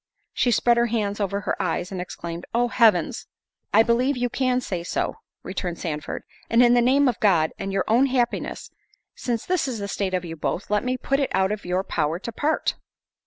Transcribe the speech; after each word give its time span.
She 0.33 0.49
spread 0.49 0.77
her 0.77 0.87
hands 0.87 1.19
over 1.19 1.41
her 1.41 1.61
eyes, 1.61 1.91
and 1.91 2.01
exclaimed, 2.01 2.47
"Oh, 2.55 2.69
Heavens!" 2.69 3.27
"I 3.71 3.83
believe 3.83 4.17
you 4.17 4.31
can 4.31 4.59
say 4.59 4.81
so," 4.81 5.17
returned 5.43 5.77
Sandford; 5.77 6.23
"and 6.49 6.63
in 6.63 6.73
the 6.73 6.81
name 6.81 7.07
of 7.07 7.19
God, 7.19 7.51
and 7.59 7.71
your 7.71 7.85
own 7.87 8.07
happiness, 8.07 8.71
since 9.13 9.45
this 9.45 9.67
is 9.67 9.77
the 9.77 9.87
state 9.87 10.15
of 10.15 10.25
you 10.25 10.35
both, 10.35 10.71
let 10.71 10.83
me 10.83 10.97
put 10.97 11.19
it 11.19 11.29
out 11.35 11.51
of 11.51 11.65
your 11.65 11.83
power 11.83 12.17
to 12.17 12.31
part." 12.31 12.73